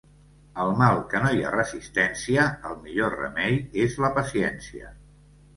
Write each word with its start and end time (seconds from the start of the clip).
Al 0.61 0.71
mal 0.79 1.01
que 1.11 1.21
no 1.25 1.33
hi 1.39 1.43
ha 1.43 1.51
resistència, 1.57 2.45
el 2.71 2.81
millor 2.87 3.15
remei 3.21 3.61
és 3.85 3.99
la 4.07 4.11
paciència. 4.17 4.95